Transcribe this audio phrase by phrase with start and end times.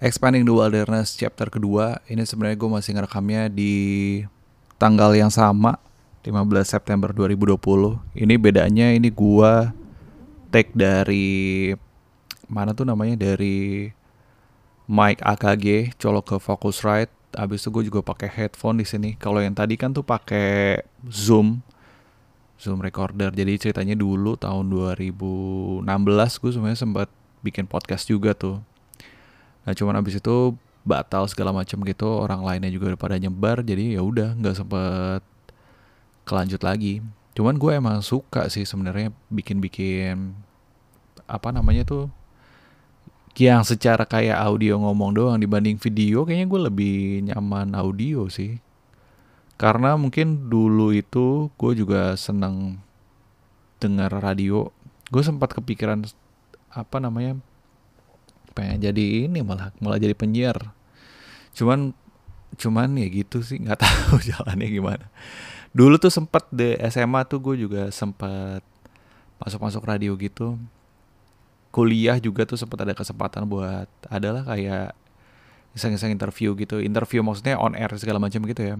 [0.00, 2.00] Expanding the Wilderness chapter kedua.
[2.08, 3.74] Ini sebenarnya gue masih ngerekamnya di
[4.80, 5.76] tanggal yang sama,
[6.24, 8.00] 15 September 2020.
[8.16, 9.52] Ini bedanya ini gue
[10.48, 11.68] take dari
[12.48, 13.92] mana tuh namanya dari
[14.88, 17.12] mic AKG colok ke Focusrite.
[17.36, 19.20] Habis itu gue juga pakai headphone di sini.
[19.20, 20.80] Kalau yang tadi kan tuh pakai
[21.12, 21.60] Zoom,
[22.56, 23.36] Zoom recorder.
[23.36, 25.84] Jadi ceritanya dulu tahun 2016
[26.40, 27.12] gue sebenarnya sempat
[27.44, 28.69] bikin podcast juga tuh.
[29.70, 34.02] Nah cuman abis itu batal segala macam gitu orang lainnya juga pada nyebar jadi ya
[34.02, 35.22] udah nggak sempet
[36.26, 36.98] kelanjut lagi.
[37.38, 40.34] Cuman gue emang suka sih sebenarnya bikin-bikin
[41.30, 42.10] apa namanya tuh
[43.38, 46.96] yang secara kayak audio ngomong doang dibanding video kayaknya gue lebih
[47.30, 48.58] nyaman audio sih.
[49.54, 52.82] Karena mungkin dulu itu gue juga seneng
[53.78, 54.74] dengar radio.
[55.14, 56.02] Gue sempat kepikiran
[56.74, 57.38] apa namanya
[58.52, 60.58] pengen jadi ini malah malah jadi penyiar.
[61.54, 61.94] Cuman
[62.58, 65.06] cuman ya gitu sih nggak tahu jalannya gimana.
[65.70, 68.62] Dulu tuh sempet di SMA tuh gue juga sempet
[69.38, 70.58] masuk masuk radio gitu.
[71.70, 74.90] Kuliah juga tuh sempet ada kesempatan buat adalah kayak
[75.78, 76.82] iseng-iseng interview gitu.
[76.82, 78.76] Interview maksudnya on air segala macam gitu ya.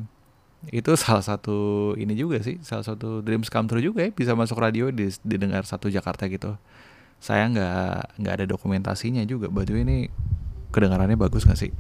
[0.75, 4.59] Itu salah satu ini juga sih salah satu dreams come true juga ya bisa masuk
[4.59, 6.59] radio di, didengar satu Jakarta gitu
[7.21, 9.53] saya nggak nggak ada dokumentasinya juga.
[9.53, 10.09] Batu ini
[10.73, 11.73] kedengarannya bagus nggak sih?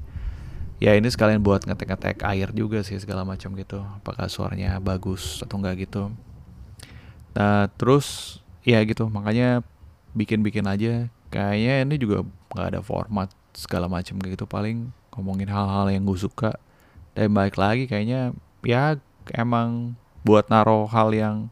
[0.80, 3.80] Ya ini sekalian buat ngetek-ngetek air juga sih segala macam gitu.
[3.80, 6.12] Apakah suaranya bagus atau enggak gitu.
[7.36, 9.08] Nah terus ya gitu.
[9.08, 9.64] Makanya
[10.12, 11.08] bikin-bikin aja.
[11.32, 14.44] Kayaknya ini juga nggak ada format segala macam gitu.
[14.44, 16.56] Paling ngomongin hal-hal yang gue suka.
[17.12, 18.32] Dan baik lagi kayaknya
[18.64, 18.96] ya
[19.36, 21.48] emang buat naro hal yang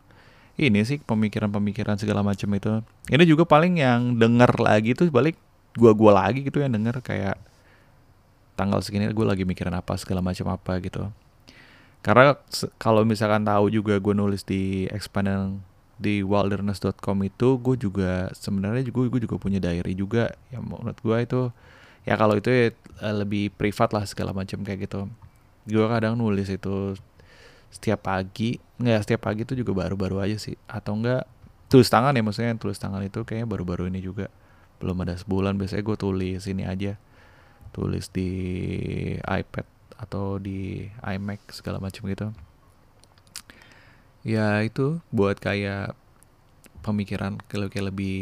[0.59, 2.83] ini sih pemikiran-pemikiran segala macam itu.
[3.09, 5.39] Ini juga paling yang denger lagi tuh balik
[5.79, 7.39] gua-gua lagi gitu yang denger kayak
[8.59, 11.07] tanggal segini gue lagi mikirin apa segala macam apa gitu.
[12.03, 12.35] Karena
[12.75, 15.63] kalau misalkan tahu juga gue nulis di expanding
[15.99, 21.17] di wilderness.com itu gue juga sebenarnya juga gue juga punya diary juga yang menurut gue
[21.23, 21.41] itu
[22.07, 22.67] ya kalau itu ya
[23.15, 25.07] lebih privat lah segala macam kayak gitu.
[25.71, 26.99] Gue kadang nulis itu
[27.69, 30.57] setiap pagi nggak setiap pagi itu juga baru-baru aja sih.
[30.71, 31.27] Atau enggak
[31.69, 34.33] tulis tangan ya maksudnya tulis tangan itu kayaknya baru-baru ini juga.
[34.79, 36.97] Belum ada sebulan biasanya gue tulis ini aja.
[37.75, 38.31] Tulis di
[39.21, 39.67] iPad
[39.99, 42.31] atau di iMac segala macam gitu.
[44.23, 45.95] Ya itu buat kayak
[46.87, 48.19] pemikiran kayak lebih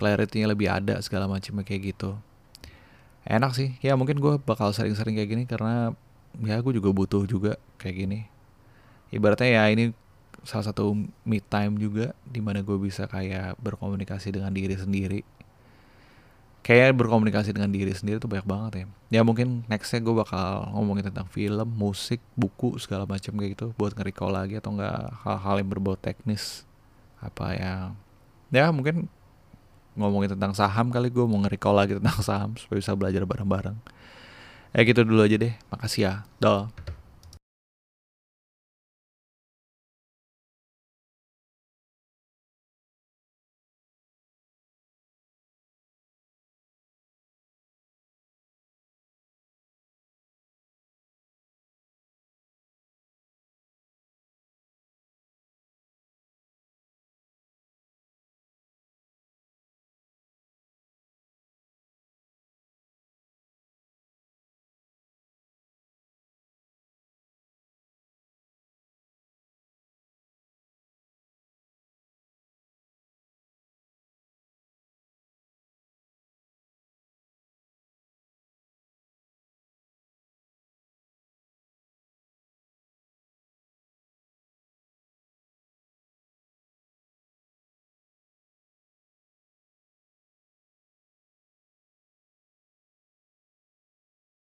[0.00, 2.16] clarity-nya lebih ada segala macamnya kayak gitu.
[3.28, 3.76] Enak sih.
[3.84, 5.92] Ya mungkin gue bakal sering-sering kayak gini karena
[6.40, 8.20] ya gue juga butuh juga kayak gini
[9.14, 9.94] ibaratnya ya ini
[10.46, 10.94] salah satu
[11.26, 15.20] me time juga di mana gue bisa kayak berkomunikasi dengan diri sendiri.
[16.66, 18.86] Kayak berkomunikasi dengan diri sendiri tuh banyak banget ya.
[19.18, 23.94] Ya mungkin nextnya gue bakal ngomongin tentang film musik buku segala macam kayak gitu buat
[23.94, 26.66] nge-recall lagi atau enggak hal-hal yang berbau teknis.
[27.22, 27.94] Apa yang
[28.50, 29.06] ya mungkin
[29.94, 33.78] ngomongin tentang saham kali gue mau nge-recall lagi tentang saham supaya bisa belajar bareng-bareng.
[34.74, 36.14] Ya gitu dulu aja deh makasih ya.
[36.42, 36.66] Doh